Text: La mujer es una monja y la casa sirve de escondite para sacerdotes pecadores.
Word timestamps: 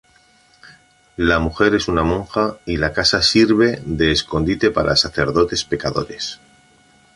La 1.17 1.37
mujer 1.37 1.75
es 1.75 1.87
una 1.87 2.01
monja 2.01 2.57
y 2.65 2.77
la 2.77 2.91
casa 2.91 3.21
sirve 3.21 3.83
de 3.85 4.11
escondite 4.11 4.71
para 4.71 4.95
sacerdotes 4.95 5.63
pecadores. 5.63 6.39